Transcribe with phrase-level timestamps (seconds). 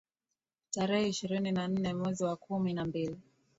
[0.69, 3.17] tarehe ishirini na nne mwezi wa kumi na mbili